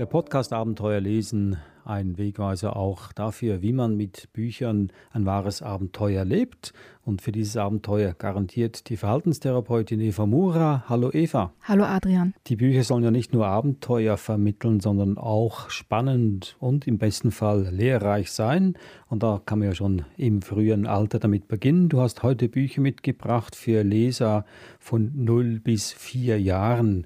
Der 0.00 0.06
Podcast 0.06 0.54
Abenteuer 0.54 0.98
lesen, 0.98 1.58
ein 1.84 2.16
Wegweiser 2.16 2.74
auch 2.74 3.12
dafür, 3.12 3.60
wie 3.60 3.74
man 3.74 3.98
mit 3.98 4.32
Büchern 4.32 4.90
ein 5.10 5.26
wahres 5.26 5.60
Abenteuer 5.60 6.24
lebt. 6.24 6.72
Und 7.04 7.20
für 7.20 7.32
dieses 7.32 7.58
Abenteuer 7.58 8.14
garantiert 8.14 8.88
die 8.88 8.96
Verhaltenstherapeutin 8.96 10.00
Eva 10.00 10.24
Mura. 10.24 10.84
Hallo 10.88 11.10
Eva. 11.12 11.52
Hallo 11.64 11.84
Adrian. 11.84 12.32
Die 12.46 12.56
Bücher 12.56 12.82
sollen 12.82 13.04
ja 13.04 13.10
nicht 13.10 13.34
nur 13.34 13.46
Abenteuer 13.46 14.16
vermitteln, 14.16 14.80
sondern 14.80 15.18
auch 15.18 15.68
spannend 15.68 16.56
und 16.60 16.86
im 16.86 16.96
besten 16.96 17.30
Fall 17.30 17.68
lehrreich 17.70 18.32
sein. 18.32 18.78
Und 19.10 19.22
da 19.22 19.42
kann 19.44 19.58
man 19.58 19.68
ja 19.68 19.74
schon 19.74 20.06
im 20.16 20.40
frühen 20.40 20.86
Alter 20.86 21.18
damit 21.18 21.46
beginnen. 21.46 21.90
Du 21.90 22.00
hast 22.00 22.22
heute 22.22 22.48
Bücher 22.48 22.80
mitgebracht 22.80 23.54
für 23.54 23.82
Leser 23.82 24.46
von 24.78 25.12
0 25.14 25.60
bis 25.60 25.92
4 25.92 26.40
Jahren. 26.40 27.04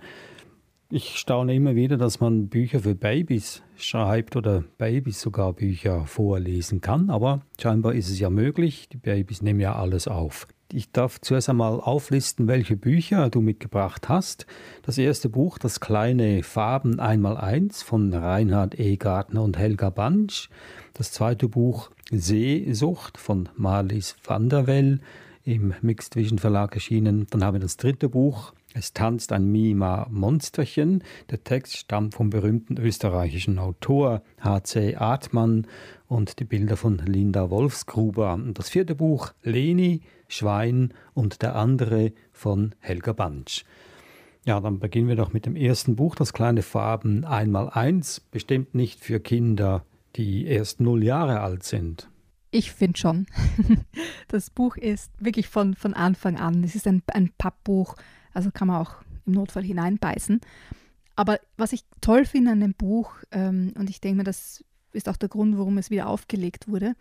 Ich 0.97 1.19
staune 1.19 1.57
immer 1.57 1.75
wieder, 1.75 1.97
dass 1.97 2.21
man 2.21 2.47
Bücher 2.47 2.79
für 2.79 2.95
Babys 2.95 3.65
schreibt 3.75 4.37
oder 4.37 4.63
Babys 4.79 5.21
sogar 5.21 5.53
Bücher 5.53 6.07
vorlesen 6.07 6.81
kann, 6.81 7.11
aber 7.11 7.41
scheinbar 7.61 7.95
ist 7.95 8.09
es 8.11 8.21
ja 8.21 8.31
möglich. 8.31 8.89
Die 8.91 8.99
Babys 8.99 9.43
nehmen 9.43 9.59
ja 9.59 9.75
alles 9.75 10.07
auf. 10.07 10.47
Ich 10.73 10.93
darf 10.93 11.21
zuerst 11.21 11.49
einmal 11.49 11.81
auflisten, 11.81 12.47
welche 12.47 12.77
Bücher 12.77 13.29
du 13.29 13.41
mitgebracht 13.41 14.09
hast. 14.09 14.47
Das 14.83 14.97
erste 14.97 15.29
Buch, 15.29 15.59
das 15.59 15.81
kleine 15.81 16.45
Farben 16.45 17.01
einmal 17.01 17.39
eins 17.39 17.83
von 17.83 18.15
Reinhard 18.15 18.79
E. 18.79 18.97
Gartner 18.97 19.43
und 19.43 19.59
Helga 19.59 19.91
Bansch. 19.91 20.49
Das 20.93 21.11
zweite 21.11 21.49
Buch 21.49 21.91
Seesucht 22.13 23.19
von 23.19 23.49
Marlies 23.57 24.15
van 24.23 24.49
der 24.49 24.69
Well 24.69 25.01
im 25.43 25.75
Mixed 25.83 26.15
Vision 26.15 26.39
Verlag 26.39 26.73
erschienen. 26.77 27.27
Dann 27.31 27.43
haben 27.43 27.57
wir 27.57 27.61
das 27.61 27.79
dritte 27.79 28.09
Buch 28.09 28.53
es 28.77 28.93
tanzt 28.93 29.33
ein 29.33 29.47
Mima-Monsterchen. 29.53 31.05
Der 31.31 31.45
Text 31.45 31.77
stammt 31.77 32.15
vom 32.15 32.29
berühmten 32.29 32.77
österreichischen 32.77 33.61
Autor 33.61 34.23
H.C. 34.41 34.97
Artmann 34.97 35.69
und 36.09 36.41
die 36.41 36.45
Bilder 36.45 36.77
von 36.77 36.99
Linda 36.99 37.51
Wolfsgruber. 37.51 38.37
Das 38.53 38.71
vierte 38.71 38.97
Buch 38.97 39.33
Leni, 39.45 40.03
Schwein 40.27 40.93
und 41.15 41.41
der 41.43 41.55
andere 41.55 42.13
von 42.33 42.75
Helga 42.81 43.13
Bansch. 43.13 43.65
Ja, 44.45 44.59
dann 44.59 44.81
beginnen 44.81 45.07
wir 45.09 45.17
doch 45.17 45.33
mit 45.33 45.47
dem 45.47 45.55
ersten 45.55 45.95
Buch, 45.95 46.17
das 46.17 46.33
kleine 46.33 46.63
Farben 46.63 47.25
einmal 47.25 47.71
eins, 47.71 48.19
bestimmt 48.19 48.75
nicht 48.75 48.99
für 48.99 49.21
Kinder, 49.21 49.85
die 50.17 50.47
erst 50.47 50.81
null 50.81 51.05
Jahre 51.05 51.41
alt 51.41 51.63
sind. 51.63 52.11
Ich 52.51 52.73
finde 52.73 52.99
schon. 52.99 53.27
Das 54.29 54.51
Buch 54.51 54.77
ist 54.77 55.13
wirklich 55.21 55.49
von, 55.49 55.75
von 55.75 55.95
Anfang 55.95 56.39
an. 56.39 56.65
Es 56.65 56.75
ist 56.75 56.89
ein, 56.89 57.03
ein 57.13 57.31
Pappbuch, 57.39 57.95
also 58.35 58.51
kann 58.51 58.69
man 58.69 58.81
auch 58.81 58.97
im 59.27 59.33
Notfall 59.33 59.65
hineinbeißen. 59.65 60.41
Aber 61.17 61.39
was 61.57 61.73
ich 61.73 61.85
toll 62.01 62.25
finde 62.25 62.53
an 62.53 62.61
dem 62.61 62.75
Buch, 62.75 63.13
ähm, 63.31 63.73
und 63.79 63.89
ich 63.89 64.01
denke 64.01 64.19
mir, 64.19 64.25
das 64.25 64.65
ist 64.93 65.09
auch 65.09 65.17
der 65.17 65.29
Grund, 65.29 65.57
warum 65.59 65.79
es 65.79 65.91
wieder 65.91 66.09
aufgelegt 66.09 66.69
wurde, 66.69 66.95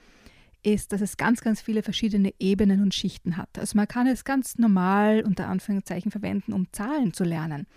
ist, 0.64 0.94
dass 0.94 1.02
es 1.02 1.18
ganz, 1.18 1.42
ganz 1.42 1.62
viele 1.62 1.84
verschiedene 1.84 2.34
Ebenen 2.40 2.82
und 2.82 2.94
Schichten 2.94 3.38
hat. 3.38 3.60
Also 3.60 3.76
man 3.76 3.88
kann 3.88 4.08
es 4.08 4.24
ganz 4.24 4.58
normal 4.58 5.24
unter 5.26 5.48
Anführungszeichen 5.48 6.12
verwenden, 6.12 6.54
um 6.54 6.72
Zahlen 6.72 7.14
zu 7.14 7.24
lernen. 7.24 7.68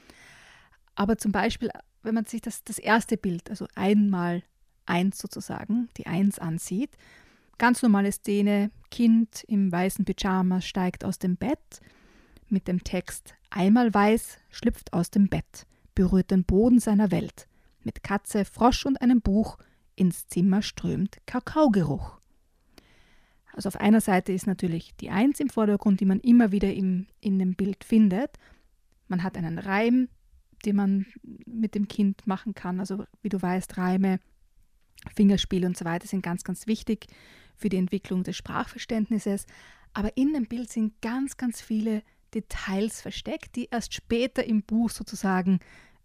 Aber 0.95 1.19
zum 1.19 1.33
Beispiel, 1.33 1.71
wenn 2.03 2.15
man 2.15 2.27
sich 2.27 2.41
das, 2.41 2.63
das 2.65 2.79
erste 2.79 3.17
Bild, 3.17 3.51
also 3.51 3.67
einmal 3.75 4.43
eins 4.87 5.19
sozusagen, 5.19 5.89
die 5.97 6.07
Eins 6.07 6.39
ansieht, 6.39 6.97
ganz 7.59 7.83
normale 7.83 8.13
Szene, 8.13 8.71
Kind 8.91 9.45
im 9.49 9.73
weißen 9.73 10.05
Pyjama 10.05 10.61
steigt 10.61 11.05
aus 11.05 11.19
dem 11.19 11.37
Bett 11.37 11.81
mit 12.49 12.69
dem 12.69 12.85
Text 12.85 13.35
Einmal 13.51 13.95
weiß 13.95 14.39
schlüpft 14.51 14.93
aus 14.93 15.11
dem 15.11 15.29
Bett, 15.29 15.67
berührt 15.95 16.31
den 16.31 16.45
Boden 16.45 16.79
seiner 16.79 17.11
Welt. 17.11 17.49
Mit 17.83 18.03
Katze, 18.03 18.45
Frosch 18.45 18.85
und 18.85 19.01
einem 19.01 19.23
Buch 19.23 19.59
ins 19.95 20.27
Zimmer 20.27 20.61
strömt 20.61 21.19
Kakaogeruch. 21.27 22.19
Also 23.55 23.69
auf 23.69 23.77
einer 23.77 24.03
Seite 24.03 24.33
ist 24.33 24.47
natürlich 24.47 24.95
die 24.97 25.09
Eins 25.09 25.41
im 25.41 25.49
Vordergrund, 25.49 26.01
die 26.01 26.05
man 26.05 26.21
immer 26.21 26.53
wieder 26.53 26.75
im, 26.75 27.07
in 27.21 27.39
dem 27.39 27.55
Bild 27.55 27.83
findet. 27.85 28.39
Man 29.09 29.23
hat 29.23 29.39
einen 29.39 29.59
Reim, 29.59 30.09
den 30.67 30.77
man 30.77 31.07
mit 31.47 31.75
dem 31.75 31.89
Kind 31.89 32.27
machen 32.27 32.55
kann. 32.55 32.81
Also 32.81 33.05
wie 33.23 33.31
du 33.31 33.41
weißt, 33.41 33.79
Reime, 33.79 34.21
Fingerspiele 35.15 35.67
und 35.67 35.79
so 35.79 35.87
weiter 35.87 36.07
sind 36.07 36.23
ganz, 36.23 36.45
ganz 36.45 36.67
wichtig 36.67 37.07
für 37.55 37.71
die 37.71 37.79
Entwicklung 37.79 38.23
des 38.25 38.37
Sprachverständnisses. 38.37 39.47
Aber 39.95 40.15
in 40.19 40.35
dem 40.35 40.45
Bild 40.45 40.71
sind 40.71 41.01
ganz, 41.01 41.39
ganz 41.39 41.63
viele 41.63 42.03
Details 42.35 43.01
versteckt, 43.01 43.57
die 43.57 43.69
erst 43.71 43.95
später 43.95 44.45
im 44.45 44.63
Buch 44.63 44.91
sozusagen 44.91 45.61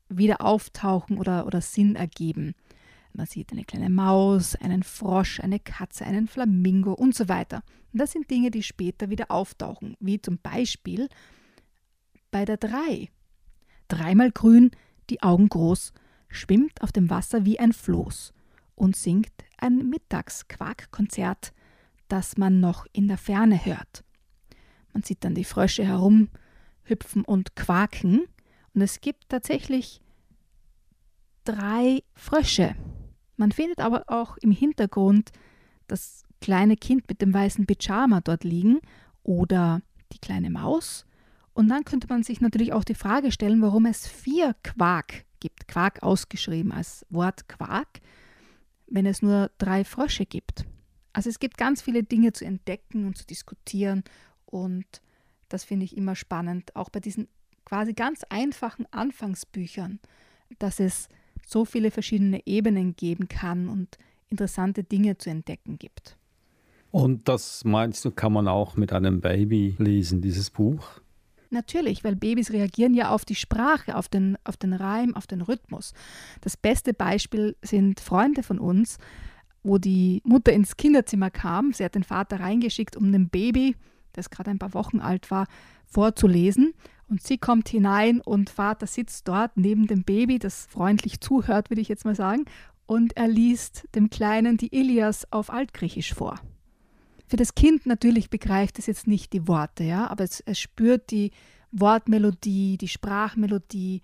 wieder 0.09 0.42
auftauchen 0.42 1.18
oder, 1.18 1.46
oder 1.46 1.62
Sinn 1.62 1.96
ergeben. 1.96 2.54
Man 3.14 3.26
sieht 3.26 3.52
eine 3.52 3.66
kleine 3.66 3.90
Maus, 3.90 4.56
einen 4.56 4.84
Frosch, 4.84 5.40
eine 5.42 5.60
Katze, 5.60 6.06
einen 6.06 6.28
Flamingo 6.28 6.94
und 6.94 7.14
so 7.16 7.28
weiter. 7.28 7.64
Und 7.92 8.00
das 8.00 8.12
sind 8.12 8.30
Dinge, 8.30 8.52
die 8.52 8.64
später 8.64 9.10
wieder 9.10 9.31
auftauchen, 9.31 9.98
wie 10.00 10.22
zum 10.22 10.38
Beispiel 10.38 11.10
bei 12.30 12.46
der 12.46 12.58
3. 12.58 13.10
Dreimal 13.90 14.31
grün, 14.31 14.72
die 15.10 15.22
Augen 15.22 15.50
groß, 15.50 15.92
schwimmt 16.30 16.81
auf 16.81 16.94
dem 16.94 17.10
Wasser 17.10 17.44
wie 17.44 17.60
ein 17.60 17.74
Floß 17.74 18.34
und 18.76 18.96
singt 18.96 19.34
ein 19.58 19.90
Mittagsquarkkonzert, 19.90 21.52
das 22.08 22.38
man 22.38 22.62
noch 22.62 22.86
in 22.94 23.10
der 23.10 23.18
Ferne 23.18 23.66
hört. 23.66 24.06
Man 24.94 25.03
sieht 25.03 25.24
dann 25.24 25.35
die 25.35 25.44
Frösche 25.44 25.85
herumhüpfen 25.85 27.24
und 27.25 27.56
quaken. 27.56 28.25
Und 28.74 28.81
es 28.81 29.02
gibt 29.02 29.29
tatsächlich 29.29 30.02
drei 31.44 32.03
Frösche. 32.13 32.75
Man 33.38 33.51
findet 33.51 33.80
aber 33.80 34.03
auch 34.07 34.38
im 34.38 34.51
Hintergrund 34.51 35.31
das 35.88 36.24
kleine 36.40 36.75
Kind 36.75 37.07
mit 37.09 37.22
dem 37.22 37.34
weißen 37.34 37.66
Pyjama 37.66 38.22
dort 38.22 38.44
liegen 38.44 38.80
oder 39.24 39.81
die 40.13 40.19
kleine 40.19 40.50
Maus. 40.50 41.06
Und 41.53 41.68
dann 41.68 41.85
könnte 41.85 42.07
man 42.07 42.24
sich 42.24 42.41
natürlich 42.41 42.74
auch 42.74 42.84
die 42.84 42.96
Frage 42.96 43.31
stellen, 43.31 43.62
warum 43.62 43.85
es 43.85 44.07
vier 44.07 44.56
Quark 44.63 45.25
gibt. 45.40 45.68
Quark 45.68 46.01
ausgeschrieben 46.03 46.72
als 46.72 47.06
Wort 47.09 47.50
Quark, 47.50 48.00
wenn 48.88 49.06
es 49.06 49.22
nur 49.22 49.51
drei 49.57 49.84
Frösche 49.84 50.25
gibt. 50.25 50.66
Also 51.13 51.30
es 51.30 51.40
gibt 51.40 51.57
ganz 51.57 51.81
viele 51.81 52.03
Dinge 52.03 52.31
zu 52.31 52.46
entdecken 52.46 53.06
und 53.06 53.18
zu 53.18 53.25
diskutieren 53.25 54.03
und 54.51 54.85
das 55.50 55.63
finde 55.63 55.85
ich 55.85 55.97
immer 55.97 56.16
spannend, 56.16 56.75
auch 56.75 56.89
bei 56.89 57.00
diesen 57.00 57.28
quasi 57.66 57.94
ganz 57.94 58.23
einfachen 58.29 58.85
Anfangsbüchern, 58.91 60.00
dass 60.59 60.79
es 60.79 61.09
so 61.45 61.66
viele 61.66 61.91
verschiedene 61.91 62.45
Ebenen 62.45 62.95
geben 62.95 63.28
kann 63.28 63.67
und 63.67 63.97
interessante 64.29 64.84
Dinge 64.84 65.17
zu 65.17 65.29
entdecken 65.29 65.78
gibt. 65.79 66.17
Und 66.91 67.28
das 67.28 67.63
meinst 67.63 68.03
du, 68.03 68.12
kann 68.12 68.34
man 68.34 68.47
auch 68.47 68.75
mit 68.75 68.94
einem 68.94 69.22
Baby 69.22 69.75
lesen, 69.79 70.22
dieses 70.22 70.50
Buch? 70.50 71.01
Natürlich, 71.50 72.03
weil 72.03 72.16
Babys 72.16 72.51
reagieren 72.51 72.94
ja 72.94 73.09
auf 73.09 73.25
die 73.25 73.35
Sprache, 73.35 73.95
auf 73.95 74.07
den, 74.07 74.38
auf 74.45 74.56
den 74.56 74.73
Reim, 74.73 75.16
auf 75.16 75.28
den 75.28 75.41
Rhythmus. 75.41 75.94
Das 76.39 76.56
beste 76.56 76.94
Beispiel 76.94 77.57
sind 77.62 78.00
Freunde 78.00 78.44
von 78.44 78.59
uns, 78.59 78.97
wo 79.63 79.78
die 79.78 80.22
Mutter 80.23 80.53
ins 80.53 80.78
Kinderzimmer 80.78 81.29
kam. 81.29 81.73
Sie 81.73 81.83
hat 81.83 81.95
den 81.95 82.03
Vater 82.03 82.39
reingeschickt, 82.39 82.95
um 82.95 83.12
dem 83.12 83.29
Baby 83.29 83.75
das 84.14 84.30
gerade 84.30 84.52
ein 84.52 84.60
paar 84.60 84.74
Wochen 84.74 85.00
alt 85.00 85.31
war, 85.31 85.48
vorzulesen. 85.86 86.74
Und 87.08 87.22
sie 87.22 87.38
kommt 87.38 87.68
hinein 87.68 88.22
und 88.22 88.50
Vater 88.50 88.88
sitzt 88.88 89.28
dort 89.28 89.58
neben 89.58 89.88
dem 89.88 90.04
Baby, 90.04 90.40
das 90.40 90.66
freundlich 90.68 91.19
zuhört, 91.19 91.69
würde 91.69 91.81
ich 91.81 91.90
jetzt 91.90 92.06
mal 92.06 92.16
sagen, 92.16 92.46
und 92.86 93.16
er 93.18 93.28
liest 93.28 93.88
dem 93.96 94.10
Kleinen 94.10 94.58
die 94.58 94.75
Ilias 94.75 95.25
auf 95.31 95.50
Altgriechisch 95.50 96.13
vor. 96.13 96.40
Für 97.28 97.38
das 97.38 97.56
Kind 97.56 97.86
natürlich 97.86 98.30
begreift 98.30 98.80
es 98.80 98.86
jetzt 98.86 99.08
nicht 99.08 99.31
die 99.31 99.48
Worte, 99.48 99.86
ja, 99.86 100.08
aber 100.08 100.25
es, 100.25 100.42
es 100.42 100.60
spürt 100.60 101.12
die 101.12 101.31
Wortmelodie, 101.72 102.78
die 102.78 102.88
Sprachmelodie 102.90 104.02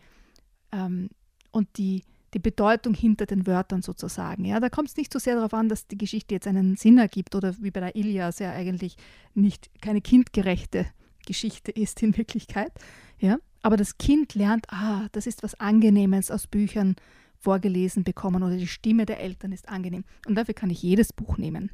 ähm, 0.72 1.10
und 1.52 1.68
die, 1.78 2.04
die 2.38 2.42
Bedeutung 2.42 2.94
hinter 2.94 3.26
den 3.26 3.48
Wörtern 3.48 3.82
sozusagen. 3.82 4.46
Ja, 4.46 4.60
da 4.60 4.70
kommt 4.70 4.90
es 4.90 4.96
nicht 4.96 5.12
so 5.12 5.18
sehr 5.18 5.36
darauf 5.36 5.56
an, 5.56 5.70
dass 5.70 5.88
die 5.88 5.98
Geschichte 5.98 6.36
jetzt 6.36 6.46
einen 6.46 6.76
Sinn 6.76 7.00
ergibt 7.00 7.34
oder 7.34 7.56
wie 7.62 7.72
bei 7.72 7.80
der 7.80 7.96
Ilias 7.96 8.38
ja 8.38 8.52
eigentlich 8.52 8.96
nicht 9.34 9.72
keine 9.82 10.02
kindgerechte 10.02 10.86
Geschichte 11.26 11.72
ist 11.72 12.04
in 12.04 12.16
Wirklichkeit. 12.16 12.72
Ja, 13.18 13.40
aber 13.64 13.76
das 13.76 13.98
Kind 13.98 14.36
lernt, 14.36 14.72
ah, 14.72 15.08
das 15.14 15.26
ist 15.26 15.42
was 15.42 15.60
Angenehmes 15.60 16.30
aus 16.30 16.46
Büchern 16.46 16.96
vorgelesen 17.40 18.04
bekommen 18.04 18.44
oder 18.44 18.56
die 18.56 18.68
Stimme 18.68 19.08
der 19.08 19.20
Eltern 19.20 19.52
ist 19.52 19.68
angenehm. 19.68 20.04
Und 20.28 20.36
dafür 20.36 20.54
kann 20.54 20.70
ich 20.70 20.84
jedes 20.84 21.14
Buch 21.14 21.40
nehmen. 21.40 21.72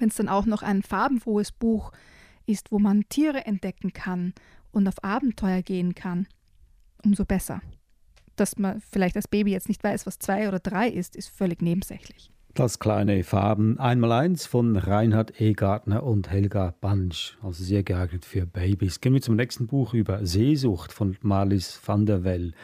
Wenn 0.00 0.08
es 0.08 0.16
dann 0.16 0.28
auch 0.28 0.46
noch 0.46 0.62
ein 0.62 0.82
farbenfrohes 0.82 1.52
Buch 1.52 1.92
ist, 2.44 2.72
wo 2.72 2.80
man 2.80 3.08
Tiere 3.08 3.46
entdecken 3.46 3.92
kann 3.92 4.34
und 4.72 4.88
auf 4.88 5.04
Abenteuer 5.04 5.62
gehen 5.62 5.94
kann, 5.94 6.26
umso 7.04 7.24
besser 7.24 7.62
dass 8.36 8.58
man 8.58 8.80
vielleicht 8.80 9.16
als 9.16 9.28
Baby 9.28 9.52
jetzt 9.52 9.68
nicht 9.68 9.82
weiß, 9.82 10.06
was 10.06 10.18
zwei 10.18 10.48
oder 10.48 10.58
drei 10.58 10.88
ist, 10.88 11.16
ist 11.16 11.28
völlig 11.28 11.62
nebensächlich. 11.62 12.30
Das 12.54 12.78
kleine 12.78 13.22
Farben 13.22 13.78
einmal 13.78 14.12
eins 14.12 14.46
von 14.46 14.76
Reinhard 14.76 15.40
E. 15.40 15.52
Gartner 15.52 16.04
und 16.04 16.30
Helga 16.30 16.74
Bansch, 16.80 17.36
also 17.42 17.62
sehr 17.62 17.82
geeignet 17.82 18.24
für 18.24 18.46
Babys. 18.46 19.02
Gehen 19.02 19.12
wir 19.12 19.20
zum 19.20 19.36
nächsten 19.36 19.66
Buch 19.66 19.92
über 19.92 20.24
Seesucht 20.24 20.90
von 20.90 21.18
Marlies 21.20 21.78
van 21.84 22.06
der 22.06 22.24
Well. 22.24 22.54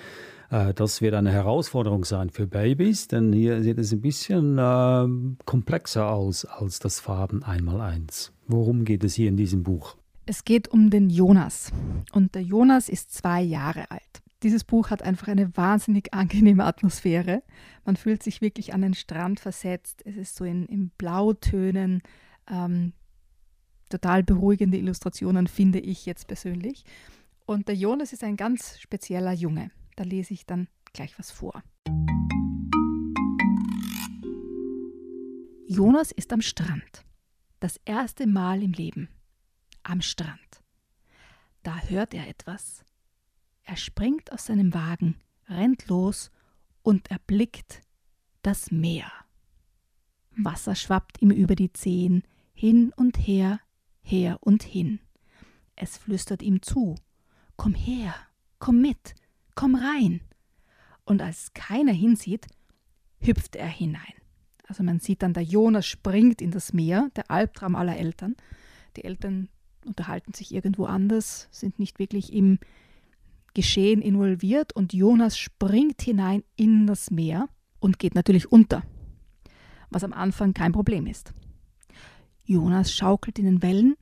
Äh, 0.50 0.72
das 0.74 1.00
wird 1.00 1.14
eine 1.14 1.30
Herausforderung 1.30 2.04
sein 2.04 2.30
für 2.30 2.46
Babys, 2.46 3.08
denn 3.08 3.32
hier 3.32 3.62
sieht 3.62 3.78
es 3.78 3.92
ein 3.92 4.00
bisschen 4.00 4.58
äh, 4.58 5.06
komplexer 5.44 6.08
aus 6.10 6.44
als 6.44 6.78
das 6.78 7.00
Farben 7.00 7.42
einmal 7.42 7.80
eins. 7.80 8.32
Worum 8.46 8.84
geht 8.84 9.04
es 9.04 9.14
hier 9.14 9.28
in 9.28 9.36
diesem 9.36 9.62
Buch? 9.62 9.96
Es 10.24 10.44
geht 10.44 10.68
um 10.68 10.90
den 10.90 11.10
Jonas. 11.10 11.72
Und 12.12 12.34
der 12.34 12.42
Jonas 12.42 12.88
ist 12.88 13.12
zwei 13.12 13.42
Jahre 13.42 13.90
alt. 13.90 14.11
Dieses 14.42 14.64
Buch 14.64 14.90
hat 14.90 15.02
einfach 15.02 15.28
eine 15.28 15.56
wahnsinnig 15.56 16.12
angenehme 16.12 16.64
Atmosphäre. 16.64 17.42
Man 17.84 17.96
fühlt 17.96 18.22
sich 18.22 18.40
wirklich 18.40 18.74
an 18.74 18.82
den 18.82 18.94
Strand 18.94 19.38
versetzt. 19.38 20.02
Es 20.04 20.16
ist 20.16 20.34
so 20.34 20.44
in, 20.44 20.66
in 20.66 20.90
Blautönen. 20.90 22.02
Ähm, 22.50 22.92
total 23.88 24.24
beruhigende 24.24 24.78
Illustrationen, 24.78 25.46
finde 25.46 25.78
ich 25.78 26.06
jetzt 26.06 26.26
persönlich. 26.26 26.84
Und 27.46 27.68
der 27.68 27.76
Jonas 27.76 28.12
ist 28.12 28.24
ein 28.24 28.36
ganz 28.36 28.80
spezieller 28.80 29.32
Junge. 29.32 29.70
Da 29.96 30.04
lese 30.04 30.34
ich 30.34 30.44
dann 30.46 30.68
gleich 30.92 31.16
was 31.18 31.30
vor. 31.30 31.62
Jonas 35.68 36.10
ist 36.10 36.32
am 36.32 36.40
Strand. 36.40 37.04
Das 37.60 37.80
erste 37.84 38.26
Mal 38.26 38.62
im 38.62 38.72
Leben. 38.72 39.08
Am 39.84 40.00
Strand. 40.00 40.62
Da 41.62 41.78
hört 41.82 42.12
er 42.12 42.26
etwas. 42.26 42.84
Er 43.64 43.76
springt 43.76 44.32
aus 44.32 44.46
seinem 44.46 44.74
Wagen, 44.74 45.16
rennt 45.48 45.88
los 45.88 46.30
und 46.82 47.10
erblickt 47.10 47.82
das 48.42 48.70
Meer. 48.70 49.10
Wasser 50.36 50.74
schwappt 50.74 51.20
ihm 51.22 51.30
über 51.30 51.54
die 51.54 51.72
Zehen, 51.72 52.22
hin 52.54 52.92
und 52.96 53.16
her, 53.16 53.60
her 54.02 54.38
und 54.40 54.62
hin. 54.62 55.00
Es 55.76 55.96
flüstert 55.96 56.42
ihm 56.42 56.62
zu 56.62 56.96
Komm 57.56 57.74
her, 57.74 58.14
komm 58.58 58.80
mit, 58.80 59.14
komm 59.54 59.74
rein. 59.74 60.20
Und 61.04 61.22
als 61.22 61.52
keiner 61.54 61.92
hinsieht, 61.92 62.46
hüpft 63.20 63.56
er 63.56 63.68
hinein. 63.68 64.14
Also 64.66 64.82
man 64.82 65.00
sieht 65.00 65.22
dann, 65.22 65.34
der 65.34 65.42
Jonas 65.42 65.86
springt 65.86 66.40
in 66.40 66.50
das 66.50 66.72
Meer, 66.72 67.10
der 67.14 67.30
Albtraum 67.30 67.76
aller 67.76 67.96
Eltern. 67.96 68.36
Die 68.96 69.04
Eltern 69.04 69.48
unterhalten 69.84 70.32
sich 70.32 70.54
irgendwo 70.54 70.86
anders, 70.86 71.48
sind 71.50 71.78
nicht 71.78 71.98
wirklich 71.98 72.32
im 72.32 72.58
Geschehen 73.54 74.00
involviert 74.00 74.74
und 74.74 74.92
Jonas 74.92 75.38
springt 75.38 76.00
hinein 76.02 76.42
in 76.56 76.86
das 76.86 77.10
Meer 77.10 77.48
und 77.80 77.98
geht 77.98 78.14
natürlich 78.14 78.50
unter, 78.50 78.82
was 79.90 80.04
am 80.04 80.12
Anfang 80.12 80.54
kein 80.54 80.72
Problem 80.72 81.06
ist. 81.06 81.34
Jonas 82.44 82.92
schaukelt 82.94 83.38
in 83.38 83.44
den 83.44 83.62
Wellen 83.62 83.96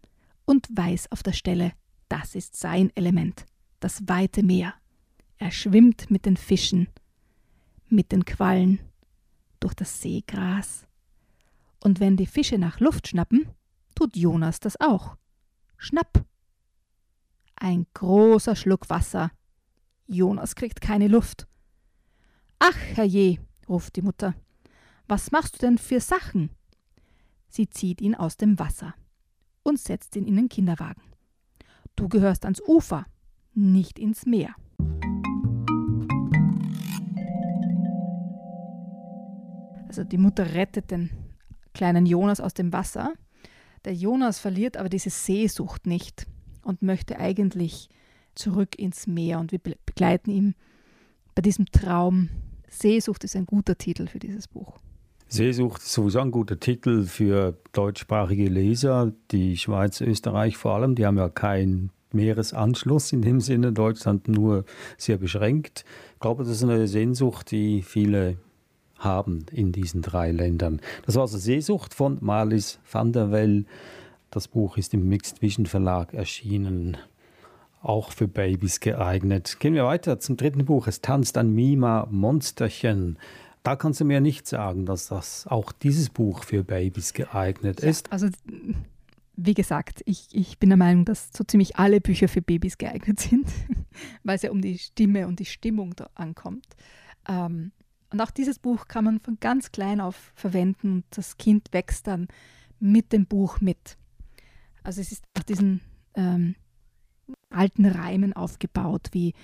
und 0.44 0.68
weiß 0.70 1.10
auf 1.12 1.22
der 1.22 1.32
Stelle, 1.32 1.72
das 2.08 2.34
ist 2.34 2.56
sein 2.56 2.90
Element, 2.94 3.44
das 3.80 4.08
weite 4.08 4.42
Meer. 4.42 4.74
Er 5.38 5.50
schwimmt 5.50 6.10
mit 6.10 6.26
den 6.26 6.36
Fischen, 6.36 6.88
mit 7.88 8.12
den 8.12 8.24
Quallen, 8.24 8.80
durch 9.58 9.74
das 9.74 10.00
Seegras. 10.00 10.86
Und 11.80 12.00
wenn 12.00 12.16
die 12.16 12.26
Fische 12.26 12.58
nach 12.58 12.80
Luft 12.80 13.08
schnappen, 13.08 13.48
tut 13.94 14.16
Jonas 14.16 14.60
das 14.60 14.80
auch. 14.80 15.16
Schnapp! 15.76 16.24
Ein 17.56 17.86
großer 17.94 18.56
Schluck 18.56 18.88
Wasser 18.88 19.30
Jonas 20.10 20.56
kriegt 20.56 20.80
keine 20.80 21.06
Luft. 21.06 21.46
Ach, 22.58 22.76
herrje, 22.94 23.38
ruft 23.68 23.94
die 23.94 24.02
Mutter, 24.02 24.34
was 25.06 25.30
machst 25.30 25.54
du 25.54 25.58
denn 25.58 25.78
für 25.78 26.00
Sachen? 26.00 26.50
Sie 27.48 27.70
zieht 27.70 28.00
ihn 28.00 28.16
aus 28.16 28.36
dem 28.36 28.58
Wasser 28.58 28.94
und 29.62 29.78
setzt 29.78 30.16
ihn 30.16 30.26
in 30.26 30.36
den 30.36 30.48
Kinderwagen. 30.48 31.02
Du 31.94 32.08
gehörst 32.08 32.44
ans 32.44 32.60
Ufer, 32.66 33.06
nicht 33.54 33.98
ins 33.98 34.26
Meer. 34.26 34.54
Also 39.86 40.04
die 40.04 40.18
Mutter 40.18 40.54
rettet 40.54 40.90
den 40.90 41.10
kleinen 41.72 42.06
Jonas 42.06 42.40
aus 42.40 42.54
dem 42.54 42.72
Wasser. 42.72 43.12
Der 43.84 43.94
Jonas 43.94 44.38
verliert 44.38 44.76
aber 44.76 44.88
diese 44.88 45.10
Seesucht 45.10 45.86
nicht 45.86 46.26
und 46.62 46.82
möchte 46.82 47.18
eigentlich 47.18 47.88
zurück 48.40 48.78
ins 48.78 49.06
Meer 49.06 49.38
und 49.38 49.52
wir 49.52 49.60
begleiten 49.60 50.30
ihn 50.30 50.54
bei 51.34 51.42
diesem 51.42 51.66
Traum. 51.66 52.30
Seesucht 52.68 53.24
ist 53.24 53.36
ein 53.36 53.46
guter 53.46 53.76
Titel 53.76 54.06
für 54.06 54.18
dieses 54.18 54.48
Buch. 54.48 54.78
Seesucht 55.28 55.82
ist 55.82 55.92
sowieso 55.92 56.20
ein 56.20 56.32
guter 56.32 56.58
Titel 56.58 57.04
für 57.04 57.56
deutschsprachige 57.72 58.48
Leser. 58.48 59.12
Die 59.30 59.56
Schweiz, 59.56 60.00
Österreich 60.00 60.56
vor 60.56 60.74
allem, 60.74 60.96
die 60.96 61.06
haben 61.06 61.18
ja 61.18 61.28
keinen 61.28 61.90
Meeresanschluss 62.12 63.12
in 63.12 63.22
dem 63.22 63.40
Sinne, 63.40 63.72
Deutschland 63.72 64.26
nur 64.26 64.64
sehr 64.96 65.18
beschränkt. 65.18 65.84
Ich 66.14 66.20
glaube, 66.20 66.42
das 66.42 66.54
ist 66.54 66.64
eine 66.64 66.88
Sehnsucht, 66.88 67.52
die 67.52 67.82
viele 67.82 68.38
haben 68.98 69.46
in 69.52 69.70
diesen 69.70 70.02
drei 70.02 70.32
Ländern. 70.32 70.80
Das 71.06 71.14
war 71.14 71.22
also 71.22 71.38
Seesucht 71.38 71.94
von 71.94 72.18
Marlies 72.20 72.80
van 72.90 73.12
der 73.12 73.30
Well. 73.30 73.66
Das 74.30 74.48
Buch 74.48 74.76
ist 74.76 74.94
im 74.94 75.08
Mixed 75.08 75.42
Vision 75.42 75.66
Verlag 75.66 76.12
erschienen 76.12 76.96
auch 77.80 78.12
für 78.12 78.28
Babys 78.28 78.80
geeignet. 78.80 79.58
Gehen 79.58 79.74
wir 79.74 79.84
weiter 79.84 80.20
zum 80.20 80.36
dritten 80.36 80.64
Buch. 80.64 80.86
Es 80.86 81.00
tanzt 81.00 81.38
ein 81.38 81.50
Mima 81.54 82.06
Monsterchen. 82.10 83.18
Da 83.62 83.76
kannst 83.76 84.00
du 84.00 84.04
mir 84.04 84.20
nicht 84.20 84.46
sagen, 84.46 84.86
dass 84.86 85.08
das 85.08 85.46
auch 85.46 85.72
dieses 85.72 86.08
Buch 86.10 86.44
für 86.44 86.62
Babys 86.62 87.12
geeignet 87.12 87.80
ist. 87.80 88.06
Ja, 88.08 88.12
also 88.12 88.28
wie 89.36 89.54
gesagt, 89.54 90.02
ich, 90.04 90.28
ich 90.32 90.58
bin 90.58 90.70
der 90.70 90.76
Meinung, 90.76 91.04
dass 91.04 91.30
so 91.34 91.44
ziemlich 91.44 91.76
alle 91.76 92.00
Bücher 92.00 92.28
für 92.28 92.42
Babys 92.42 92.78
geeignet 92.78 93.20
sind, 93.20 93.46
weil 94.24 94.36
es 94.36 94.42
ja 94.42 94.50
um 94.50 94.60
die 94.60 94.78
Stimme 94.78 95.26
und 95.26 95.40
die 95.40 95.46
Stimmung 95.46 95.94
da 95.96 96.10
ankommt. 96.14 96.66
Ähm, 97.28 97.72
und 98.10 98.20
auch 98.20 98.30
dieses 98.30 98.58
Buch 98.58 98.88
kann 98.88 99.04
man 99.04 99.20
von 99.20 99.38
ganz 99.40 99.72
klein 99.72 100.00
auf 100.00 100.32
verwenden 100.34 100.92
und 100.92 101.04
das 101.10 101.38
Kind 101.38 101.68
wächst 101.72 102.06
dann 102.06 102.28
mit 102.80 103.12
dem 103.12 103.26
Buch 103.26 103.60
mit. 103.60 103.96
Also 104.82 105.00
es 105.00 105.12
ist 105.12 105.24
nach 105.36 105.44
diesen 105.44 105.80
ähm, 106.14 106.56
alten 107.50 107.86
Reimen 107.86 108.32
aufgebaut, 108.32 109.08
wie 109.12 109.34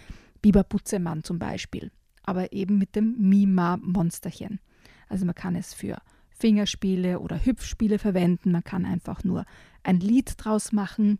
Biber 0.42 0.64
Butzemann 0.64 1.24
zum 1.24 1.38
Beispiel, 1.38 1.90
aber 2.22 2.52
eben 2.52 2.78
mit 2.78 2.94
dem 2.96 3.16
Mima-Monsterchen. 3.18 4.60
Also 5.08 5.24
man 5.26 5.34
kann 5.34 5.56
es 5.56 5.74
für 5.74 5.98
Fingerspiele 6.30 7.20
oder 7.20 7.44
Hüpfspiele 7.44 7.98
verwenden, 7.98 8.52
man 8.52 8.64
kann 8.64 8.84
einfach 8.84 9.24
nur 9.24 9.44
ein 9.82 10.00
Lied 10.00 10.34
draus 10.36 10.72
machen, 10.72 11.18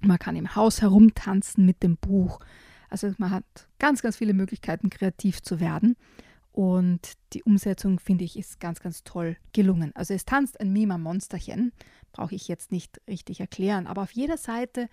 man 0.00 0.18
kann 0.18 0.36
im 0.36 0.56
Haus 0.56 0.82
herumtanzen 0.82 1.64
mit 1.64 1.82
dem 1.82 1.96
Buch. 1.96 2.40
Also 2.90 3.12
man 3.18 3.30
hat 3.30 3.44
ganz, 3.78 4.02
ganz 4.02 4.16
viele 4.16 4.34
Möglichkeiten, 4.34 4.90
kreativ 4.90 5.42
zu 5.42 5.60
werden. 5.60 5.96
Und 6.50 7.12
die 7.32 7.42
Umsetzung, 7.44 7.98
finde 7.98 8.24
ich, 8.24 8.38
ist 8.38 8.60
ganz, 8.60 8.80
ganz 8.80 9.04
toll 9.04 9.36
gelungen. 9.54 9.92
Also 9.94 10.12
es 10.12 10.26
tanzt 10.26 10.60
ein 10.60 10.72
Mima-Monsterchen, 10.72 11.72
brauche 12.12 12.34
ich 12.34 12.48
jetzt 12.48 12.70
nicht 12.70 13.00
richtig 13.08 13.40
erklären, 13.40 13.86
aber 13.86 14.02
auf 14.02 14.12
jeder 14.12 14.36
Seite 14.36 14.88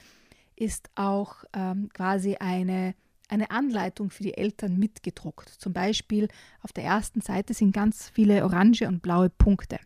ist 0.59 0.89
auch 0.95 1.43
ähm, 1.53 1.89
quasi 1.93 2.35
eine, 2.35 2.93
eine 3.29 3.49
Anleitung 3.49 4.09
für 4.09 4.23
die 4.23 4.37
Eltern 4.37 4.77
mitgedruckt. 4.77 5.49
Zum 5.49 5.73
Beispiel 5.73 6.27
auf 6.61 6.73
der 6.73 6.83
ersten 6.83 7.21
Seite 7.21 7.53
sind 7.53 7.71
ganz 7.71 8.09
viele 8.09 8.43
orange 8.43 8.87
und 8.87 9.01
blaue 9.01 9.29
Punkte. 9.29 9.79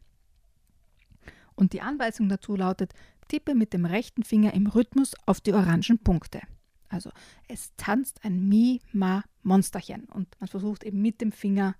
Und 1.55 1.73
die 1.73 1.81
Anweisung 1.81 2.27
dazu 2.27 2.55
lautet, 2.55 2.93
tippe 3.27 3.53
mit 3.53 3.73
dem 3.73 3.85
rechten 3.85 4.23
Finger 4.23 4.53
im 4.53 4.67
Rhythmus 4.67 5.13
auf 5.25 5.39
die 5.39 5.53
orangen 5.53 5.99
Punkte. 5.99 6.41
Also 6.89 7.11
es 7.47 7.71
tanzt 7.77 8.23
ein 8.23 8.47
Mi-Ma-Monsterchen 8.49 10.05
und 10.05 10.27
man 10.39 10.47
versucht 10.47 10.83
eben 10.83 11.01
mit 11.01 11.21
dem 11.21 11.31
Finger 11.31 11.75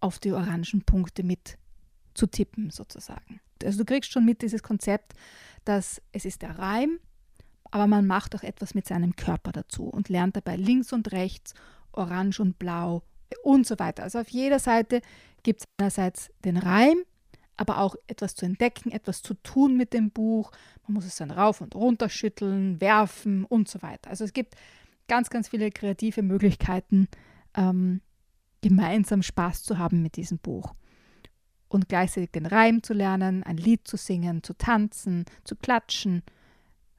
auf 0.00 0.18
die 0.18 0.32
orangen 0.32 0.82
Punkte 0.84 1.22
mit 1.22 1.58
zu 2.14 2.26
tippen 2.26 2.70
sozusagen. 2.70 3.40
Also 3.62 3.78
du 3.78 3.84
kriegst 3.84 4.12
schon 4.12 4.24
mit 4.24 4.42
dieses 4.42 4.62
Konzept, 4.62 5.14
dass 5.64 6.02
es 6.12 6.24
ist 6.24 6.42
der 6.42 6.58
Reim, 6.58 6.98
aber 7.72 7.86
man 7.86 8.06
macht 8.06 8.36
auch 8.36 8.42
etwas 8.42 8.74
mit 8.74 8.86
seinem 8.86 9.16
Körper 9.16 9.50
dazu 9.50 9.84
und 9.84 10.10
lernt 10.10 10.36
dabei 10.36 10.56
links 10.56 10.92
und 10.92 11.10
rechts, 11.10 11.54
orange 11.90 12.38
und 12.38 12.58
blau 12.58 13.02
und 13.42 13.66
so 13.66 13.78
weiter. 13.78 14.02
Also 14.02 14.20
auf 14.20 14.28
jeder 14.28 14.58
Seite 14.58 15.00
gibt 15.42 15.62
es 15.62 15.68
einerseits 15.78 16.30
den 16.44 16.58
Reim, 16.58 16.98
aber 17.56 17.78
auch 17.78 17.96
etwas 18.06 18.34
zu 18.34 18.44
entdecken, 18.44 18.92
etwas 18.92 19.22
zu 19.22 19.34
tun 19.34 19.76
mit 19.76 19.94
dem 19.94 20.10
Buch. 20.10 20.52
Man 20.86 20.94
muss 20.94 21.06
es 21.06 21.16
dann 21.16 21.30
rauf 21.30 21.62
und 21.62 21.74
runter 21.74 22.10
schütteln, 22.10 22.78
werfen 22.80 23.46
und 23.46 23.68
so 23.68 23.80
weiter. 23.80 24.10
Also 24.10 24.24
es 24.24 24.34
gibt 24.34 24.54
ganz, 25.08 25.30
ganz 25.30 25.48
viele 25.48 25.70
kreative 25.70 26.22
Möglichkeiten, 26.22 27.08
ähm, 27.54 28.02
gemeinsam 28.60 29.22
Spaß 29.22 29.62
zu 29.62 29.78
haben 29.78 30.02
mit 30.02 30.16
diesem 30.16 30.38
Buch. 30.38 30.74
Und 31.68 31.88
gleichzeitig 31.88 32.32
den 32.32 32.44
Reim 32.44 32.82
zu 32.82 32.92
lernen, 32.92 33.42
ein 33.44 33.56
Lied 33.56 33.88
zu 33.88 33.96
singen, 33.96 34.42
zu 34.42 34.52
tanzen, 34.52 35.24
zu 35.44 35.56
klatschen 35.56 36.22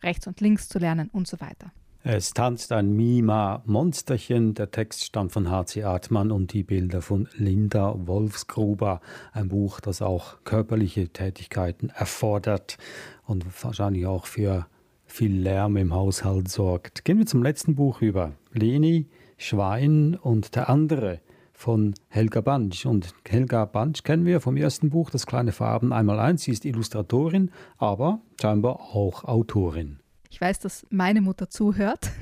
rechts 0.04 0.28
und 0.28 0.42
links 0.42 0.68
zu 0.68 0.80
lernen 0.80 1.10
und 1.12 1.28
so 1.28 1.40
weiter. 1.40 1.72
Es 2.06 2.34
tanzt 2.34 2.74
ein 2.74 2.92
Mima-Monsterchen. 2.92 4.56
Der 4.56 4.72
Text 4.72 5.06
stammt 5.06 5.32
von 5.32 5.50
H.C. 5.50 5.84
Artmann 5.84 6.32
und 6.32 6.52
die 6.52 6.64
Bilder 6.64 7.02
von 7.02 7.30
Linda 7.38 7.96
Wolfsgruber. 7.96 9.00
Ein 9.32 9.48
Buch, 9.48 9.80
das 9.80 10.02
auch 10.02 10.44
körperliche 10.44 11.08
Tätigkeiten 11.08 11.88
erfordert 11.90 12.78
und 13.26 13.46
wahrscheinlich 13.64 14.06
auch 14.06 14.26
für 14.26 14.68
viel 15.06 15.34
Lärm 15.34 15.78
im 15.78 15.94
Haushalt 15.94 16.50
sorgt. 16.50 17.06
Gehen 17.06 17.20
wir 17.20 17.26
zum 17.26 17.42
letzten 17.42 17.76
Buch 17.76 18.02
über. 18.02 18.34
Leni, 18.52 19.08
Schwein 19.38 20.16
und 20.16 20.56
der 20.56 20.68
andere 20.70 21.22
von 21.64 21.94
Helga 22.10 22.42
Bansch. 22.42 22.86
Und 22.86 23.14
Helga 23.26 23.64
Bansch 23.64 24.04
kennen 24.04 24.26
wir 24.26 24.42
vom 24.42 24.58
ersten 24.58 24.90
Buch, 24.90 25.10
Das 25.10 25.26
kleine 25.26 25.54
Farben 25.54 25.94
einmal 25.94 26.20
eins. 26.20 26.44
Sie 26.44 26.52
ist 26.52 26.66
Illustratorin, 26.66 27.52
aber 27.78 28.20
scheinbar 28.42 28.82
auch 28.82 29.24
Autorin. 29.24 30.00
Ich 30.30 30.42
weiß, 30.42 30.60
dass 30.60 30.86
meine 30.90 31.22
Mutter 31.22 31.50
zuhört. 31.50 32.12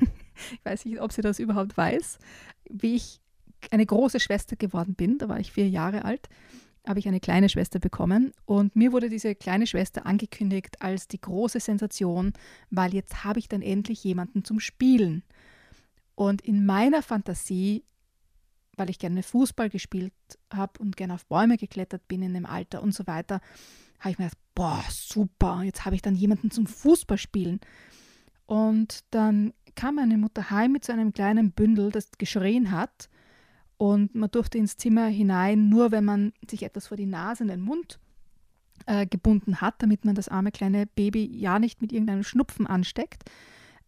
Ich 0.54 0.64
weiß 0.64 0.86
nicht, 0.86 1.00
ob 1.00 1.12
sie 1.12 1.20
das 1.20 1.38
überhaupt 1.38 1.76
weiß. 1.76 2.18
Wie 2.68 2.96
ich 2.96 3.20
eine 3.70 3.84
große 3.86 4.18
Schwester 4.18 4.56
geworden 4.56 4.94
bin, 4.94 5.18
da 5.18 5.28
war 5.28 5.38
ich 5.38 5.52
vier 5.52 5.68
Jahre 5.68 6.04
alt, 6.04 6.28
habe 6.88 6.98
ich 6.98 7.06
eine 7.06 7.20
kleine 7.20 7.48
Schwester 7.48 7.78
bekommen. 7.78 8.32
Und 8.44 8.74
mir 8.74 8.92
wurde 8.92 9.08
diese 9.08 9.34
kleine 9.36 9.68
Schwester 9.68 10.04
angekündigt 10.04 10.80
als 10.80 11.06
die 11.06 11.20
große 11.20 11.60
Sensation, 11.60 12.32
weil 12.70 12.92
jetzt 12.94 13.22
habe 13.24 13.38
ich 13.38 13.48
dann 13.48 13.62
endlich 13.62 14.02
jemanden 14.02 14.42
zum 14.42 14.58
Spielen. 14.58 15.22
Und 16.16 16.40
in 16.40 16.64
meiner 16.64 17.02
Fantasie, 17.02 17.84
weil 18.76 18.90
ich 18.90 18.98
gerne 18.98 19.22
Fußball 19.22 19.70
gespielt 19.70 20.14
habe 20.52 20.78
und 20.80 20.96
gerne 20.96 21.14
auf 21.14 21.26
Bäume 21.26 21.56
geklettert 21.56 22.06
bin 22.08 22.22
in 22.22 22.34
dem 22.34 22.46
Alter 22.46 22.82
und 22.82 22.94
so 22.94 23.06
weiter, 23.06 23.40
habe 24.00 24.10
ich 24.10 24.18
mir 24.18 24.24
gedacht, 24.26 24.42
boah, 24.54 24.84
super, 24.90 25.62
jetzt 25.62 25.84
habe 25.84 25.94
ich 25.94 26.02
dann 26.02 26.14
jemanden 26.14 26.50
zum 26.50 26.66
Fußballspielen. 26.66 27.60
Und 28.46 29.04
dann 29.10 29.52
kam 29.74 29.96
meine 29.96 30.18
Mutter 30.18 30.50
heim 30.50 30.72
mit 30.72 30.84
so 30.84 30.92
einem 30.92 31.12
kleinen 31.12 31.52
Bündel, 31.52 31.90
das 31.90 32.10
geschrien 32.18 32.70
hat. 32.70 33.08
Und 33.76 34.14
man 34.14 34.30
durfte 34.30 34.58
ins 34.58 34.76
Zimmer 34.76 35.06
hinein, 35.06 35.68
nur 35.68 35.90
wenn 35.90 36.04
man 36.04 36.32
sich 36.48 36.62
etwas 36.62 36.88
vor 36.88 36.96
die 36.96 37.06
Nase 37.06 37.44
und 37.44 37.48
den 37.48 37.60
Mund 37.60 37.98
äh, 38.86 39.06
gebunden 39.06 39.60
hat, 39.60 39.82
damit 39.82 40.04
man 40.04 40.14
das 40.14 40.28
arme 40.28 40.52
kleine 40.52 40.86
Baby 40.86 41.24
ja 41.24 41.58
nicht 41.58 41.80
mit 41.80 41.92
irgendeinem 41.92 42.24
Schnupfen 42.24 42.66
ansteckt. 42.66 43.24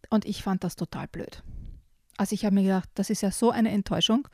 Und 0.09 0.25
ich 0.25 0.43
fand 0.43 0.63
das 0.63 0.75
total 0.75 1.07
blöd. 1.07 1.43
Also 2.17 2.33
ich 2.33 2.45
habe 2.45 2.55
mir 2.55 2.63
gedacht, 2.63 2.89
das 2.95 3.09
ist 3.09 3.21
ja 3.21 3.31
so 3.31 3.51
eine 3.51 3.71
Enttäuschung. 3.71 4.27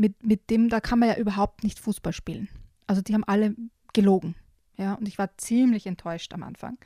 Mit, 0.00 0.24
mit 0.24 0.48
dem, 0.48 0.68
da 0.70 0.80
kann 0.80 0.98
man 0.98 1.10
ja 1.10 1.16
überhaupt 1.16 1.62
nicht 1.62 1.78
Fußball 1.78 2.12
spielen. 2.12 2.48
Also 2.86 3.02
die 3.02 3.12
haben 3.12 3.24
alle 3.24 3.54
gelogen. 3.92 4.34
Ja, 4.76 4.94
und 4.94 5.06
ich 5.06 5.18
war 5.18 5.36
ziemlich 5.36 5.86
enttäuscht 5.86 6.32
am 6.32 6.42
Anfang 6.42 6.78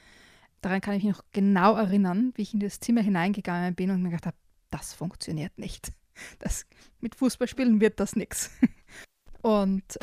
daran 0.65 0.81
kann 0.81 0.95
ich 0.95 1.05
mich 1.05 1.17
noch 1.17 1.25
genau 1.33 1.77
erinnern, 1.77 2.33
wie 2.37 2.43
ich 2.43 2.55
in 2.55 2.61
das 2.61 2.81
Zimmer 2.81 3.03
hineingegangen 3.03 3.75
bin 3.75 3.91
und 3.91 4.03
mir 4.03 4.11
gedacht 4.11 4.27
habe, 4.27 4.37
das 4.71 4.93
funktioniert 4.93 5.59
nicht. 5.59 5.93
Das, 6.39 6.65
mit 7.01 7.17
Fußballspielen 7.17 7.81
wird 7.81 7.99
das 7.99 8.15
nichts. 8.15 8.53
Und 9.43 9.99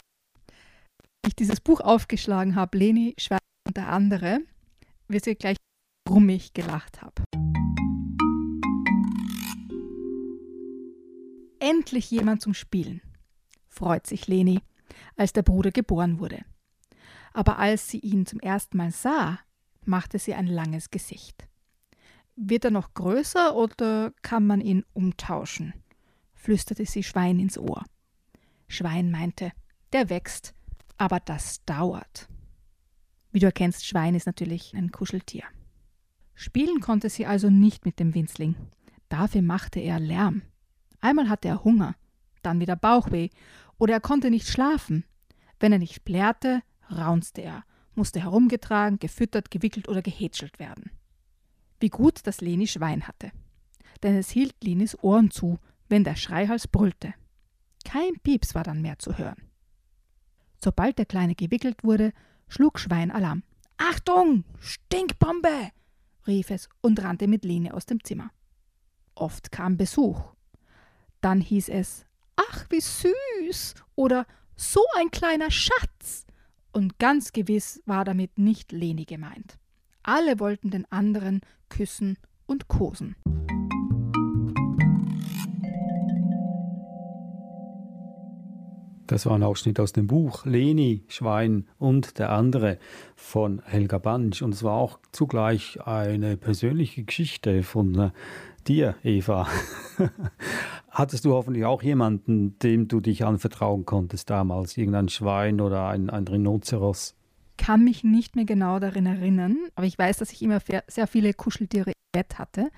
ich 1.25 1.34
dieses 1.38 1.62
Buch 1.62 1.80
aufgeschlagen 1.80 2.56
habe, 2.56 2.77
Leni 2.77 3.15
und 3.65 3.77
der 3.77 3.88
andere, 3.88 4.41
wirst 5.08 5.25
du 5.25 5.34
gleich 5.36 5.56
brummig 6.06 6.51
gelacht 6.51 7.01
habe. 7.01 7.24
Endlich 11.62 12.10
jemand 12.10 12.41
zum 12.41 12.56
Spielen, 12.56 13.01
freut 13.70 14.08
sich 14.08 14.25
Leni, 14.25 14.62
als 15.15 15.32
der 15.32 15.44
Bruder 15.44 15.70
geboren 15.70 16.18
wurde. 16.18 16.44
Aber 17.34 17.60
als 17.60 17.88
sie 17.88 18.00
ihn 18.00 18.25
zum 18.25 18.39
ersten 18.39 18.77
Mal 18.77 18.89
sah, 18.89 19.38
machte 19.86 20.18
sie 20.18 20.34
ein 20.34 20.48
langes 20.48 20.89
Gesicht. 20.89 21.48
Wird 22.36 22.65
er 22.65 22.72
noch 22.72 22.96
größer 22.96 23.56
oder 23.56 24.12
kann 24.24 24.48
man 24.48 24.60
ihn 24.60 24.84
umtauschen? 24.94 25.75
flüsterte 26.34 26.88
sie 26.88 27.03
Schwein 27.03 27.39
ins 27.39 27.60
Ohr. 27.60 27.86
Schwein 28.68 29.12
meinte, 29.12 29.51
der 29.94 30.10
wächst, 30.10 30.56
aber 30.98 31.20
das 31.20 31.63
dauert. 31.65 32.27
Wie 33.32 33.39
du 33.39 33.46
erkennst, 33.46 33.86
Schwein 33.86 34.15
ist 34.15 34.25
natürlich 34.25 34.74
ein 34.74 34.91
Kuscheltier. 34.91 35.44
Spielen 36.34 36.80
konnte 36.80 37.12
sie 37.12 37.27
also 37.27 37.51
nicht 37.51 37.86
mit 37.86 38.00
dem 38.00 38.15
Winzling. 38.15 38.56
Dafür 39.10 39.44
machte 39.44 39.80
er 39.80 40.00
Lärm. 40.00 40.41
Einmal 41.01 41.29
hatte 41.29 41.48
er 41.48 41.63
Hunger, 41.63 41.96
dann 42.41 42.60
wieder 42.60 42.75
Bauchweh, 42.75 43.29
oder 43.77 43.93
er 43.93 44.01
konnte 44.01 44.29
nicht 44.29 44.48
schlafen. 44.48 45.03
Wenn 45.60 45.74
er 45.74 45.79
nicht 45.79 46.05
plärrte, 46.05 46.62
raunzte 46.89 47.41
er 47.41 47.63
musste 47.96 48.22
herumgetragen, 48.22 49.00
gefüttert, 49.00 49.51
gewickelt 49.51 49.88
oder 49.88 50.01
gehätschelt 50.01 50.60
werden. 50.60 50.91
Wie 51.79 51.89
gut, 51.89 52.25
dass 52.25 52.41
Leni 52.41 52.67
Schwein 52.67 53.08
hatte. 53.08 53.31
Denn 54.03 54.15
es 54.15 54.29
hielt 54.29 54.55
Lenis 54.63 54.98
Ohren 55.03 55.31
zu, 55.31 55.60
wenn 55.89 56.03
der 56.03 56.15
Schreihals 56.15 56.67
brüllte. 56.67 57.13
Kein 57.86 58.13
Pieps 58.24 58.55
war 58.55 58.63
dann 58.63 58.81
mehr 58.81 59.00
zu 59.00 59.17
hören. 59.17 59.50
Sobald 60.58 60.98
der 60.98 61.05
Kleine 61.05 61.36
gewickelt 61.36 61.84
wurde, 61.84 62.13
schlug 62.48 62.79
Schwein 62.79 63.12
Alarm. 63.12 63.43
Achtung! 63.77 64.46
Stinkbombe! 64.60 65.72
rief 66.27 66.51
es 66.51 66.70
und 66.81 67.01
rannte 67.03 67.27
mit 67.27 67.43
Lene 67.43 67.74
aus 67.74 67.88
dem 67.88 68.03
Zimmer. 68.03 68.31
Oft 69.15 69.51
kam 69.51 69.77
Besuch. 69.77 70.22
Dann 71.22 71.40
hieß 71.40 71.70
es 71.70 72.06
Ach, 72.36 72.66
wie 72.72 72.82
süß! 72.82 73.75
oder 73.96 74.25
So 74.56 74.82
ein 74.98 75.12
kleiner 75.12 75.51
Schatz! 75.51 76.25
Und 76.74 76.98
ganz 76.98 77.32
gewiss 77.32 77.82
war 77.86 78.06
damit 78.06 78.38
nicht 78.38 78.72
Leni 78.72 79.06
gemeint. 79.06 79.60
Alle 80.04 80.40
wollten 80.40 80.72
den 80.72 80.92
anderen 80.92 81.42
küssen 81.70 82.18
und 82.48 82.68
kosen. 82.68 83.16
Das 89.06 89.25
war 89.25 89.36
ein 89.36 89.44
Ausschnitt 89.44 89.78
aus 89.82 89.92
dem 89.92 90.08
Buch 90.08 90.46
Leni, 90.46 91.04
Schwein 91.10 91.68
und 91.78 92.18
der 92.18 92.32
andere 92.32 92.80
von 93.18 93.62
Helga 93.66 93.98
Bansch. 93.98 94.42
Und 94.42 94.54
es 94.54 94.63
war 94.63 94.75
auch 94.75 95.00
zugleich 95.12 95.86
eine 95.86 96.38
persönliche 96.38 97.04
Geschichte 97.04 97.62
von 97.63 97.94
äh, 98.00 98.12
dir, 98.68 98.96
Eva. 99.04 99.48
Hattest 101.01 101.25
du 101.25 101.34
hoffentlich 101.34 101.65
auch 101.65 101.81
jemanden, 101.81 102.60
dem 102.60 102.88
du 102.88 103.00
dich 103.00 103.25
anvertrauen 103.25 103.88
konntest 103.88 104.29
damals? 104.29 104.77
Irgendein 104.77 105.10
Schwein 105.10 105.60
oder 105.60 105.88
ein, 105.88 106.12
ein 106.12 106.27
Rhinoceros? 106.27 107.15
kann 107.58 107.84
mich 107.84 108.03
nicht 108.03 108.36
mehr 108.36 108.46
genau 108.46 108.77
darin 108.77 109.08
erinnern, 109.08 109.58
aber 109.74 109.88
ich 109.88 109.98
weiß, 109.98 110.17
dass 110.17 110.31
ich 110.31 110.43
immer 110.43 110.60
sehr 110.88 111.08
viele 111.08 111.34
Kuscheltiere 111.34 111.89
im 111.89 112.12
Bett 112.12 112.38
hatte. 112.38 112.70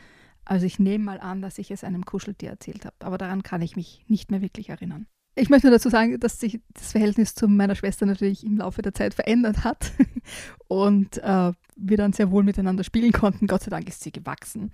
Also 0.46 0.66
ich 0.66 0.80
nehme 0.80 1.04
mal 1.04 1.20
an, 1.20 1.42
dass 1.42 1.58
ich 1.58 1.70
es 1.70 1.84
einem 1.84 2.06
Kuscheltier 2.06 2.52
erzählt 2.52 2.86
habe, 2.86 2.96
aber 3.00 3.18
daran 3.18 3.44
kann 3.44 3.62
ich 3.62 3.76
mich 3.76 4.06
nicht 4.08 4.32
mehr 4.32 4.42
wirklich 4.42 4.70
erinnern. 4.70 5.06
Ich 5.36 5.50
möchte 5.50 5.68
nur 5.68 5.76
dazu 5.76 5.90
sagen, 5.90 6.20
dass 6.20 6.40
sich 6.40 6.62
das 6.74 6.92
Verhältnis 6.92 7.34
zu 7.34 7.48
meiner 7.48 7.76
Schwester 7.76 8.06
natürlich 8.06 8.46
im 8.46 8.58
Laufe 8.58 8.84
der 8.84 8.94
Zeit 8.94 9.16
verändert 9.16 9.64
hat 9.64 9.92
und 10.68 11.18
äh, 11.18 11.52
wir 11.76 11.98
dann 11.98 12.14
sehr 12.14 12.30
wohl 12.30 12.44
miteinander 12.44 12.84
spielen 12.84 13.12
konnten. 13.12 13.48
Gott 13.48 13.64
sei 13.64 13.72
Dank 13.72 13.88
ist 13.88 14.02
sie 14.02 14.12
gewachsen. 14.12 14.70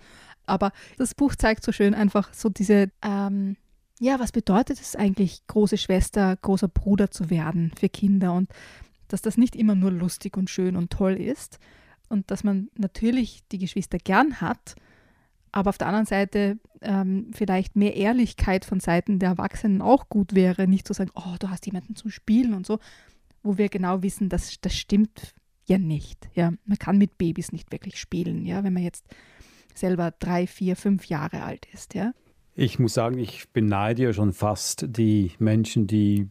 Aber 0.46 0.72
das 0.98 1.16
Buch 1.16 1.36
zeigt 1.36 1.64
so 1.64 1.72
schön 1.72 1.94
einfach 1.94 2.34
so 2.34 2.50
diese, 2.50 2.92
ähm, 3.02 3.56
ja, 4.00 4.20
was 4.20 4.34
bedeutet 4.34 4.82
es 4.82 4.98
eigentlich, 4.98 5.48
große 5.48 5.78
Schwester, 5.78 6.36
großer 6.36 6.68
Bruder 6.68 7.10
zu 7.10 7.30
werden 7.30 7.72
für 7.80 7.88
Kinder 7.88 8.34
und 8.34 8.52
dass 9.08 9.22
das 9.22 9.38
nicht 9.38 9.56
immer 9.56 9.76
nur 9.76 9.92
lustig 9.92 10.36
und 10.36 10.50
schön 10.50 10.76
und 10.76 10.92
toll 10.92 11.14
ist 11.14 11.60
und 12.10 12.32
dass 12.32 12.44
man 12.44 12.70
natürlich 12.76 13.44
die 13.52 13.60
Geschwister 13.60 13.98
gern 13.98 14.42
hat, 14.42 14.76
aber 15.52 15.70
auf 15.70 15.78
der 15.78 15.88
anderen 15.88 16.06
Seite 16.06 16.60
ähm, 16.82 17.32
vielleicht 17.34 17.76
mehr 17.76 17.96
Ehrlichkeit 17.96 18.66
von 18.66 18.80
Seiten 18.80 19.20
der 19.20 19.30
Erwachsenen 19.30 19.82
auch 19.82 20.10
gut 20.10 20.36
wäre, 20.36 20.68
nicht 20.68 20.88
zu 20.88 20.94
sagen, 20.94 21.12
oh, 21.16 21.36
du 21.40 21.50
hast 21.50 21.66
jemanden 21.66 21.96
zum 21.96 22.12
Spielen 22.12 22.54
und 22.54 22.66
so, 22.66 22.80
wo 23.44 23.58
wir 23.58 23.70
genau 23.70 24.04
wissen, 24.04 24.30
dass 24.30 24.60
das 24.62 24.76
stimmt 24.76 25.34
ja 25.66 25.78
nicht. 25.78 26.30
Ja, 26.34 26.52
man 26.66 26.78
kann 26.78 26.98
mit 26.98 27.18
Babys 27.18 27.52
nicht 27.52 27.72
wirklich 27.72 28.00
spielen, 28.00 28.46
ja, 28.46 28.64
wenn 28.64 28.74
man 28.74 28.84
jetzt 28.84 29.06
selber 29.74 30.12
drei, 30.12 30.48
vier, 30.48 30.76
fünf 30.76 31.06
Jahre 31.06 31.44
alt 31.44 31.68
ist. 31.74 31.94
Ja? 31.94 32.14
Ich 32.56 32.80
muss 32.80 32.94
sagen, 32.94 33.18
ich 33.18 33.50
beneide 33.50 34.04
ja 34.04 34.14
schon 34.14 34.34
fast 34.34 34.86
die 34.90 35.32
Menschen, 35.40 35.88
die 35.88 36.28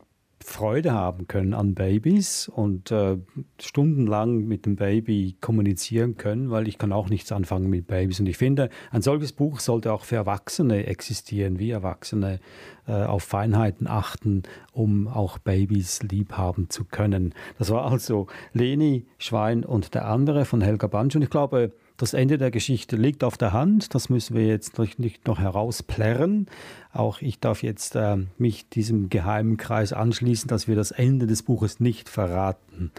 Freude 0.48 0.92
haben 0.92 1.28
können 1.28 1.52
an 1.52 1.74
Babys 1.74 2.48
und 2.48 2.90
äh, 2.90 3.18
stundenlang 3.60 4.46
mit 4.46 4.64
dem 4.64 4.76
Baby 4.76 5.36
kommunizieren 5.40 6.16
können, 6.16 6.50
weil 6.50 6.66
ich 6.68 6.78
kann 6.78 6.92
auch 6.92 7.10
nichts 7.10 7.30
anfangen 7.32 7.68
mit 7.68 7.86
Babys. 7.86 8.18
Und 8.18 8.26
ich 8.26 8.38
finde, 8.38 8.70
ein 8.90 9.02
solches 9.02 9.32
Buch 9.32 9.60
sollte 9.60 9.92
auch 9.92 10.04
für 10.04 10.16
Erwachsene 10.16 10.86
existieren, 10.86 11.58
wie 11.58 11.70
Erwachsene 11.70 12.40
äh, 12.86 12.92
auf 12.92 13.24
Feinheiten 13.24 13.86
achten, 13.86 14.44
um 14.72 15.06
auch 15.06 15.36
Babys 15.38 16.02
lieb 16.02 16.32
haben 16.32 16.70
zu 16.70 16.84
können. 16.84 17.34
Das 17.58 17.70
war 17.70 17.90
also 17.90 18.26
Leni 18.54 19.06
Schwein 19.18 19.64
und 19.64 19.94
der 19.94 20.06
andere 20.06 20.46
von 20.46 20.62
Helga 20.62 20.86
Bansch. 20.86 21.14
Und 21.14 21.22
ich 21.22 21.30
glaube, 21.30 21.72
das 21.98 22.14
Ende 22.14 22.38
der 22.38 22.52
Geschichte 22.52 22.96
liegt 22.96 23.24
auf 23.24 23.36
der 23.36 23.52
Hand. 23.52 23.94
Das 23.94 24.08
müssen 24.08 24.36
wir 24.36 24.46
jetzt 24.46 24.78
nicht 24.98 25.26
noch 25.26 25.40
herausplärren. 25.40 26.46
Auch 26.92 27.20
ich 27.20 27.40
darf 27.40 27.62
jetzt 27.62 27.96
äh, 27.96 28.16
mich 28.38 28.68
diesem 28.68 29.10
geheimen 29.10 29.56
Kreis 29.56 29.92
anschließen, 29.92 30.48
dass 30.48 30.68
wir 30.68 30.76
das 30.76 30.92
Ende 30.92 31.26
des 31.26 31.42
Buches 31.42 31.80
nicht 31.80 32.08
verraten. 32.08 32.92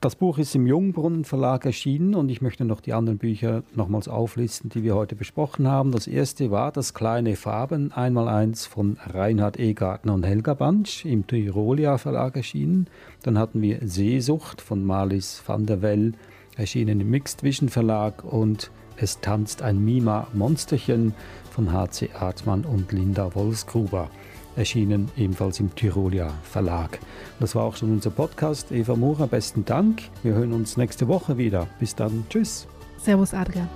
Das 0.00 0.14
Buch 0.14 0.38
ist 0.38 0.54
im 0.54 0.66
Jungbrunnen 0.66 1.24
Verlag 1.24 1.66
erschienen 1.66 2.14
und 2.14 2.30
ich 2.30 2.40
möchte 2.40 2.64
noch 2.64 2.80
die 2.80 2.94
anderen 2.94 3.18
Bücher 3.18 3.64
nochmals 3.74 4.08
auflisten, 4.08 4.70
die 4.70 4.82
wir 4.82 4.94
heute 4.94 5.14
besprochen 5.14 5.68
haben. 5.68 5.92
Das 5.92 6.06
erste 6.06 6.50
war 6.50 6.72
Das 6.72 6.94
kleine 6.94 7.36
Farben, 7.36 7.92
einmal 7.92 8.28
eins 8.28 8.64
von 8.64 8.96
Reinhard 9.04 9.58
E. 9.58 9.74
Gartner 9.74 10.14
und 10.14 10.24
Helga 10.24 10.54
Bansch 10.54 11.04
im 11.04 11.26
Tyrolia 11.26 11.98
Verlag 11.98 12.36
erschienen. 12.36 12.86
Dann 13.24 13.36
hatten 13.36 13.60
wir 13.60 13.80
Seesucht 13.82 14.62
von 14.62 14.84
Marlies 14.86 15.42
van 15.44 15.66
der 15.66 15.82
Well, 15.82 16.12
erschienen 16.56 17.00
im 17.00 17.10
Mixed 17.10 17.42
Vision 17.42 17.68
Verlag 17.68 18.24
und 18.24 18.70
Es 18.96 19.20
tanzt 19.20 19.62
ein 19.62 19.82
Mima 19.84 20.26
Monsterchen 20.34 21.14
von 21.50 21.72
H.C. 21.72 22.10
Artmann 22.14 22.64
und 22.64 22.92
Linda 22.92 23.34
Wolfsgruber 23.34 24.10
erschienen 24.56 25.10
ebenfalls 25.16 25.60
im 25.60 25.74
Tyrolia 25.74 26.32
Verlag. 26.42 26.98
Das 27.38 27.54
war 27.54 27.64
auch 27.64 27.76
schon 27.76 27.92
unser 27.92 28.10
Podcast. 28.10 28.72
Eva 28.72 28.96
Mura, 28.96 29.26
besten 29.26 29.64
Dank. 29.64 30.02
Wir 30.22 30.34
hören 30.34 30.52
uns 30.52 30.76
nächste 30.76 31.08
Woche 31.08 31.38
wieder. 31.38 31.66
Bis 31.78 31.94
dann. 31.94 32.24
Tschüss. 32.28 32.66
Servus, 32.98 33.32
Adrian. 33.32 33.68